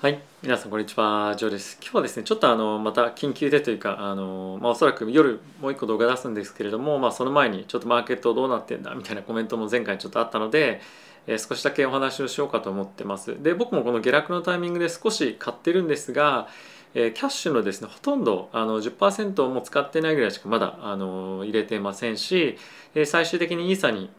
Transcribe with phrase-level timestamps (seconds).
[0.00, 1.76] はい、皆さんこんにちは、ジョーです。
[1.82, 10.80] 今日はですね、ちょっとあのまた緊急でというか、あのまあおそらく夜もう一個動画出すんですけれども、まあその前にちょっとマーケットどうなってんだみたいなコメントも前回ちょっとあったので、
[11.26, 13.42] えー少しだけお話をしようかと思ってます。
[13.42, 16.46] で、僕もこの下落のタイミングで少し買ってるんですが、
[16.94, 22.56] えキャッシュのですね、ほとんどあの10%も使ってないぐらいしかまだあの入れてませんし、
[22.94, 24.10] え最終的にイーサに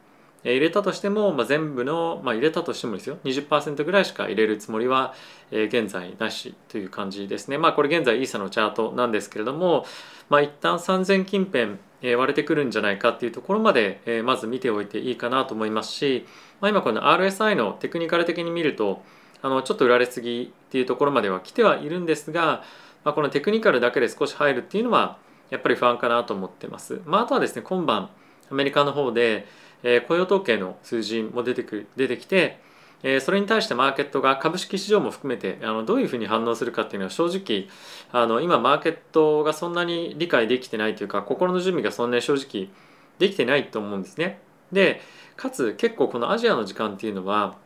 [0.43, 5.13] え入れたとしても、まあ、全部の、まあ、入れたとしてもですよ20%ぐらいしか入れるつもりは、
[5.51, 9.85] え現在なしという感じですねまあこれ現在イーサのチャートなんですけれども
[10.29, 16.25] まあ一旦3000近辺、え割れてくるんじゃないかっていうところまで、えまず見ておいていいかなと思いますし、
[16.61, 19.01] まあ、今この RSI のテクニカル的に見ると
[19.41, 22.63] あのちょっと売られすぎっていうところまでは来てはいるんですが、
[23.03, 25.17] まあ、このテクニカルだけで少し入るっていうのは
[25.49, 27.01] やっぱり不安かなと思ってます。
[27.05, 28.09] まあ、あとはですね今晩
[28.51, 29.47] アメリカの方で
[29.83, 32.59] えー雇用統計の数字も出てくる出てきて、
[33.03, 37.67] えーそれに対してマーケットが株式市場も含めてあのどういうふうに反応するかっていうのは正直
[38.11, 42.69] あの今マーケットがそんなに理解できてないというか心の準備がそんなに正直
[43.19, 44.39] できてないと思うんですね。
[44.71, 45.01] で
[45.35, 47.57] かつ結構このアジアの時間っていうのは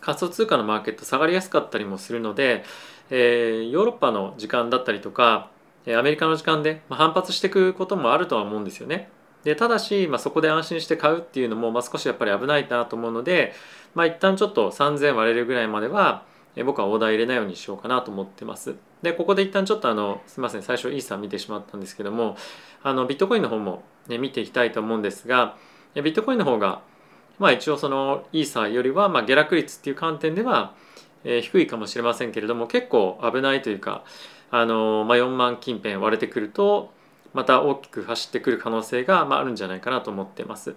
[0.00, 2.64] 仮想通貨のマーケット下がりやすかったりもするので、
[3.10, 5.50] えーヨーロッパの時間だったりとか
[5.88, 9.10] アメリカの時間で反発していくこともあるとは思うんですよね。
[9.46, 13.52] でただし、まあ、そこで安心して買うっていうのも、まあ、少しやっぱり危ないなと思うので、
[13.94, 16.24] まあ、一旦ちょっと3000割れるぐらいまでは
[16.56, 18.74] え僕はオーダー入れないようにしようかなと思ってます。
[19.02, 22.36] でここで一旦ちょっとあのすみません最初イーサー見てしまったんですけども
[22.82, 25.56] あのビットコインの方も、ね、見ていきたいと思うんですが
[25.94, 26.80] ビットコインの方が
[27.38, 30.74] まあ一応そのイーサーよりはまあ下落率っていう観点では、
[31.22, 34.02] えー低いかもしれませんけれども結構危ないというか
[34.50, 36.90] あの、まあ、4万近辺割れてくると
[37.36, 40.74] また大きく走ってくる可能性が、まあ、あるんじゃないかなと思ってます。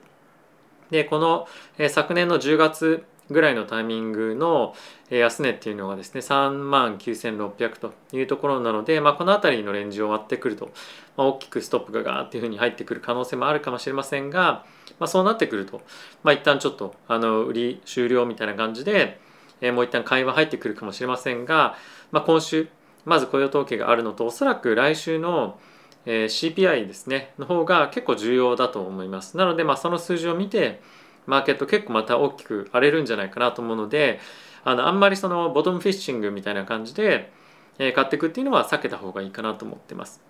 [0.92, 4.74] でこの、えー昨年の10月ぐらいのタイミングの
[5.10, 10.72] え安値っていうのがですね3万9600というところなので、まあ、この辺りのレンジを割ってくると、
[11.16, 14.66] まあ、大きくストップがガーっていうふうに入ってくる可能性もあるかもしれませんが、
[15.00, 15.82] まあ、そうなってくると、
[16.24, 19.20] まあ、一旦ちょっとあの売り終了みたいな感じで、
[19.62, 21.76] えーもう一旦買いは入ってくるかもしれませんが、
[22.12, 22.68] まあ、今週
[23.06, 25.60] まず雇用統計があるのとおそらく来週の
[26.06, 29.38] え CPI ですねの方が結構重要だと思います。
[29.38, 30.82] なのでまあその数字を見て
[31.26, 34.20] マーケット結構また大きく荒れるんじゃないかなと思うので
[34.64, 37.32] あのあんまりそのボトムフィッシングみたいな感じで、
[37.78, 40.22] え買っていくっていうのは避けた方がいいかなと思ってます。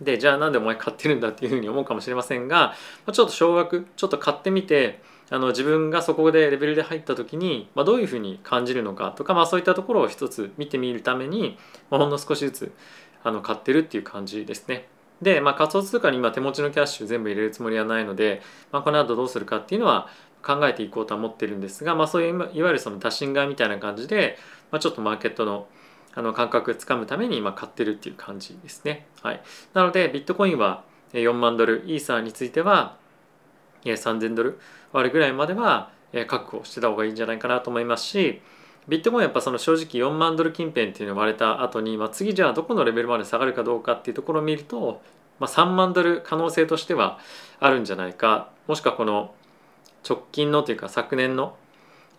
[0.00, 2.74] でじゃあなんでお前買ってるんだっていうふうに思うかもしれませんが
[3.06, 11.56] まちょっと少額ちょっと買ってみてあの自分がそこでレベルで入った時に、まあ、どういうふうに感じるのかとか、まあ、そういったところを一つ見てみるために、
[11.88, 12.72] まあ、ほんの少しずつ
[13.22, 14.86] あの買ってるっていう感じですね。
[15.22, 18.40] で、まあ、仮想通貨に今手持ちのキャッシュ全部入れるつもりはないので、
[18.72, 20.08] まあ、この後どうするかっていうのは
[20.42, 24.38] 考えていこうとは思ってるんですが、まあ、そういういわゆるその打診買いみたいな感じで、
[24.70, 25.68] まあ、ちょっとマーケットの
[26.12, 29.06] あの感覚をつかむために今買ってるっていう感じですね。
[29.22, 29.40] はい、
[29.74, 30.82] なのでビットコインは
[31.12, 32.96] 4万ドルイーサーについては
[33.84, 34.58] 3000ドル
[34.92, 35.92] 割るぐらいまでは
[36.26, 38.42] 確保してた方がいいんじゃないかなと思いますし
[38.88, 45.00] ビットコインやっぱその正直4万ドル近辺っていうのが割れた後に、まあ、次じゃあどこのレベルまで下がるかどうかっていうところを見ると、
[45.38, 47.18] まあ、3万ドル可能性としては
[47.60, 48.50] あるんじゃないか。
[48.66, 49.34] もしくはこの
[50.08, 51.56] 直近のというか昨年の、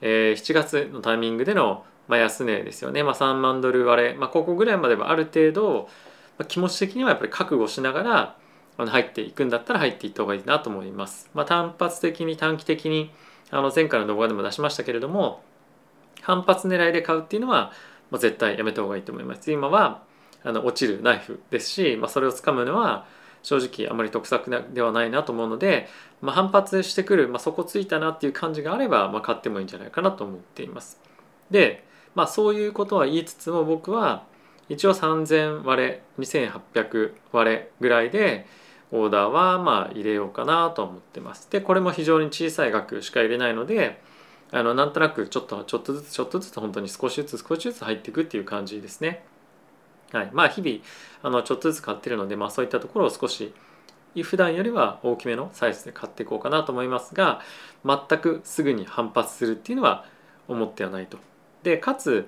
[0.02, 5.90] えー7月のタイミングでの、まあ、安値ですよね、まあ、3万ドル割れ、まあ、ここぐらいまではある程度、
[6.38, 8.38] まあ、気持ち的にはやっぱり覚悟しながら
[8.78, 11.30] 入っていくんだったら入っていった方がいいなと思います。
[11.34, 13.12] まあ、単発的に短期的に
[13.52, 15.44] あの前回の動画でも出しましたけれども
[16.22, 17.72] 反発狙いで買うっていうのは、
[18.10, 19.52] まあ、絶対やめた方がいいと思います。
[19.52, 20.04] 今は
[20.44, 23.06] あの落ちるナイフですし、まあ、それをつかむのは
[23.44, 25.88] 正直あまり得策ではないなと思うので、
[26.22, 31.00] まあ、反発してくる、まあ、底ついたなっていう感じがあれば、まあ、買ってもいいんじゃないかなと思っています。
[31.50, 31.84] で、
[32.16, 34.24] まあ、そういうことは言いつつも僕は
[34.70, 38.46] 一応3000割れ2800割れぐらいで
[38.92, 41.50] オーダーはまあ入れようかなと思ってます。
[41.50, 44.02] でこれも非常に小さい額しか入れないので
[44.52, 49.24] あのなんとなくちょっとちょっとずつちょっとずつ本当に少しずつ少しずつ入っていくっていう感じですね。
[50.12, 50.80] はい、まあ日々
[51.24, 53.54] あのちょっとずつ買ってるので、まあ、そういったところを少し
[54.24, 57.42] 普段よりは大きめのサイズで買っていこうかなと思いますが
[57.86, 60.06] 全くすぐに反発するっていうのは
[60.50, 61.18] 思ってはないと。
[61.64, 62.28] でかつ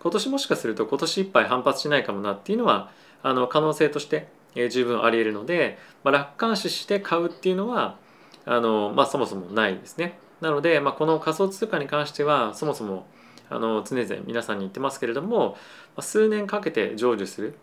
[0.00, 2.90] 今年もしかすると今年いっぱい反発しないかもなっていうのは
[3.22, 4.28] あの可能性として
[4.70, 7.96] 十分ありえるので、まあ、楽観視して買うっていうのは
[8.44, 10.18] あの、まあ、そもそもないですね。
[10.44, 13.06] なので、まあ、この仮想通貨に関してはそもそも
[13.50, 15.56] あの常々皆さんに言ってますけれども、
[15.98, 17.58] 数年かけて成就する、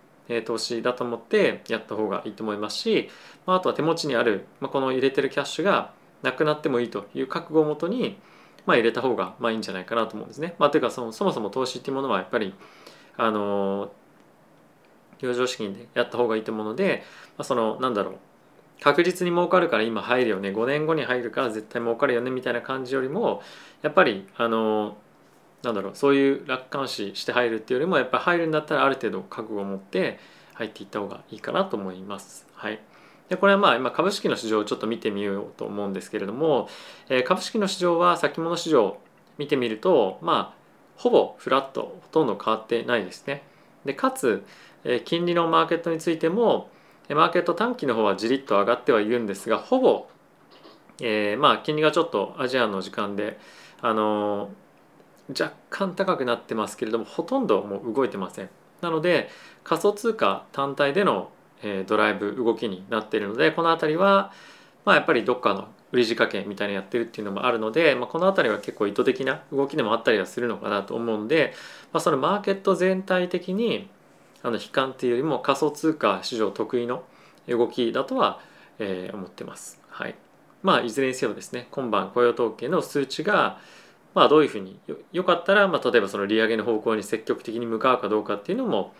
[0.45, 3.09] 投資だと思ってやった方がいいと思いますし、
[3.45, 5.93] まあ、あとは手持ちにある、まあ、この入れてるキャッシュが
[6.23, 8.17] なくなってもいいという覚悟をもとに
[8.65, 10.55] まあ、入れた方がまあいいんじゃないかなと思うんですね。
[10.59, 12.53] まあ、というかそのそもそも投資っていうものはやっぱり
[13.17, 13.91] あの
[15.21, 17.03] 余剰資金でやった方がいいと思うので、
[17.37, 18.15] まあ、そのなんだろう
[18.81, 23.41] 確実に儲かるから今入るよね5年後に入るから絶対儲かるよねみたいな感じよりも
[23.83, 24.97] やっぱりあの
[25.63, 30.19] なんだろうそういう楽観視して入るっていうよりもやっぱり入るんだったらある程度覚悟を持って
[30.55, 32.47] 入っていった方がいいかなと思います。
[32.53, 32.79] はい、
[33.29, 36.67] でこれはまあ今株式の市場をちょっと見てみようと思うんですけれども、
[37.09, 38.97] えー、株式の市場は先物市場
[39.37, 40.61] 見てみるとまあ
[40.95, 43.43] ほぼフラットほとんど変わってないですね。
[43.85, 44.43] でかつ、
[44.83, 46.69] えー、金利のマーケットについても
[47.15, 50.07] マーケット短期の方はじりっと上がってはいるんですがほぼ、
[51.01, 53.39] えー、まあ金利がちょっとアジアの時間で
[53.81, 58.49] あのー、若干高くなってますけれどもほとんどもう動いてません。
[58.81, 59.29] なので
[59.63, 61.31] 仮想通貨単体での、
[61.61, 64.31] えー、ドライブ動きになっているのでこの辺りは
[64.85, 71.53] まあやっぱりどっかの売り仕掛けみたいなやってるっていうのもあるので、まあ、この辺りは結構意図的な動きでもあったりはするのかなと思うんで、
[71.91, 73.89] まあ、そのマーケット全体的に
[74.43, 77.03] あの悲観っていうよりも仮想通貨市場得意の
[77.47, 78.39] 動きだとは、
[78.79, 79.81] えー、思ってます。
[79.89, 80.15] はい。
[80.63, 83.59] まあいずれにせよですね今晩雇用統計の数値が
[84.13, 84.79] まあどういうふうに
[85.11, 88.93] よかったら、まあ、例えばその利上げの方向に積極的に向かうかどうかっていうのも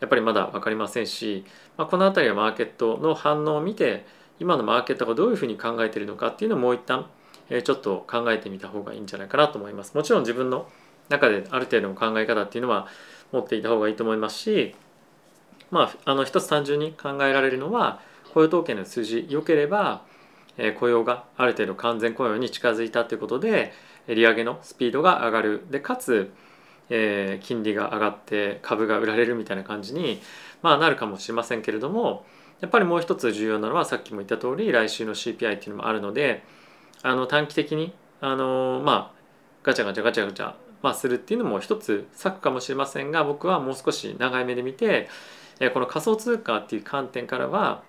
[0.00, 1.44] やっぱりまだ分かりませんし、
[1.76, 4.06] まあ、この辺りはマーケットの反応を見て
[4.38, 7.06] 今のマーケットがどういうふうに考えているのかっていうのをもう一旦
[7.48, 9.94] ちょっと考えてみた方がいいんじゃないかなと思います。
[9.96, 10.68] もちろん自分の
[11.08, 12.86] 中である程度の考え方っていうのは
[13.32, 14.74] 持っていた方がいいと思いますし
[15.70, 18.00] まあ、あの一つ単純に考えられるのは
[18.32, 20.02] 雇用統計の数字良ければ、
[20.56, 23.72] え、雇用がある程度完全雇用に近づいたということで
[24.08, 25.66] 利上げのスピードが上がる。
[25.70, 26.32] でかつ、
[26.90, 30.20] えー、金利が上がって株が売られるみたいな感じに、
[30.62, 32.24] まあ、なるかもしれませんけれども
[32.60, 36.42] やっぱりもう一つ重要なのはさっきも言った通り来週の CPI っていうのもあるので
[37.02, 39.18] あの短期的にあのまあ
[39.62, 45.08] ガチャガチャガチャガチャ、まあ、するっていうのも一つ策かもしれませんが僕はもう少し長い目で見て
[45.72, 47.82] この仮想通貨っていう観点からは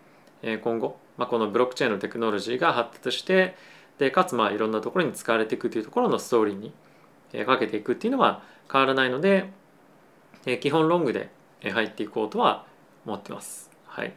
[0.63, 3.55] 今後、まあ、このブロックチェーンのテクノロジーが発達して
[3.99, 9.49] でかつまあいろんなところに使われていくというところのストーリーにかけていくっていうのは変わらないので
[10.61, 11.29] 基本ロングで
[11.61, 12.65] 入っていこうとは
[13.05, 13.69] 思ってます。
[13.85, 14.13] はい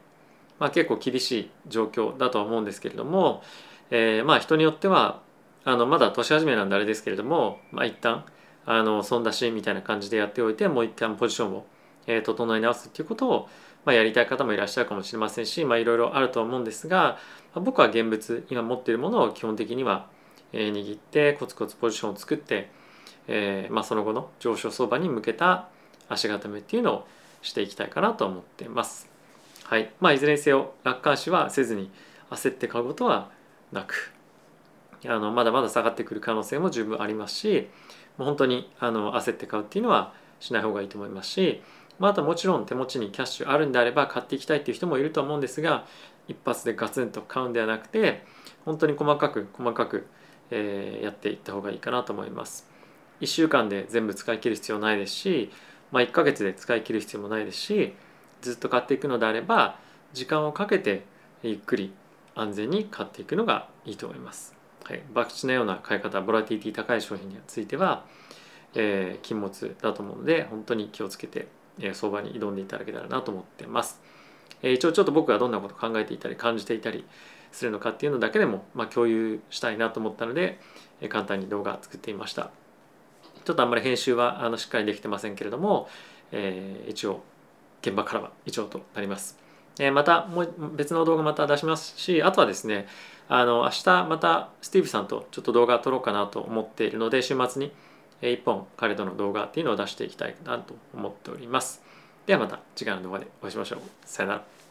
[0.58, 3.43] まあ、結構厳しい状況だとは思うんですけれども、
[3.90, 5.20] えー、まあ人によっては
[5.64, 8.25] あのまだ年始めなんであれですけれども、まあ、一旦
[8.64, 11.66] あの損出しみたいな感じでやっておいてもう一旦ポジションを
[12.06, 13.49] えー、整い直すっていうことを、
[13.84, 17.19] まあ、やりたい方もいらっしゃるかもしれませんし、まあ、いろいろあると思うんですが、
[17.54, 20.06] まあ、僕は現物今持っているものを基本的には、
[20.52, 22.70] えー、握ってコツコツポジションを作って、
[23.28, 25.69] えーまあ、その後の上昇相場に向けた
[26.08, 27.06] 足固めっていうのを
[27.43, 29.08] していきたいかなと思っています。
[29.64, 31.90] はいまあ、いずれにせよ楽観視はせずに
[32.31, 33.31] 焦って買うことは
[33.72, 34.12] なく
[35.06, 37.69] あのまだまだ下がってくる可能性も十分ありますし
[38.19, 41.62] もう本当にあの焦って買うっていうのはしない方がいいと思いますし
[42.02, 45.87] まあ、あともちろん手持ちにキャッシュあるんであれば買っていきたいっていう人もいると思うんですが
[46.26, 48.25] 一発でガツンと買うんではなくて
[48.64, 50.08] 本当に細かく細かく、
[50.50, 52.69] えー、やっていった方がいいかなと思います。
[53.20, 55.52] 1週間で全部使い切る必要ないですし、
[55.93, 57.94] まあ、1ヶ月で使い切る必要もないですし
[58.40, 59.78] ずっと買っていくのであれば
[60.12, 61.05] 時間をかけて
[61.44, 61.93] ゆっくり
[62.34, 64.56] 安全に買っていくのがいいと思います。
[64.82, 68.05] はい、博打のような買い方ボラティティ高い商品については、
[68.75, 71.46] えー、禁物だと思うので本当に気をつけて
[71.92, 74.00] 相場に挑んでいただけたらなと思ってます。
[74.62, 77.05] 一応ちょっと僕がどんなこと考えていたり感じていたり
[77.50, 80.60] するのかっていうのだけでも、ま、共有したいなと思ったので
[81.08, 82.50] 簡単に動画作ってみました。
[83.44, 85.88] ちょっとあんまり編集はあのしっかりできてませんけれども、
[86.31, 87.22] え、一応
[87.81, 89.38] 現場からは以上となります。
[89.81, 92.86] え、またもう別の動画また出しますしあとはですね
[93.29, 97.72] あの明日またスティーブさんとちょっと動画撮ろうかなと思っているので週末に
[98.29, 101.82] 1本彼との動画っていうのを出していきたいなと思っております。
[102.26, 103.81] ではまた次回の動画でお会いしましょう。
[104.05, 104.61] さよなら。